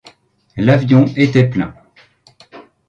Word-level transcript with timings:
L'avion 0.57 1.05
était 1.15 1.47
plein. 1.47 1.75